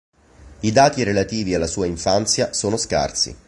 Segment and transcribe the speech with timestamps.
[0.61, 3.37] I dati relativi alla sua infanzia sono scarsi.